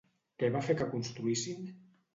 Què 0.43 0.49
va 0.55 0.63
fer 0.69 0.77
que 0.81 0.89
construïssin? 0.95 1.73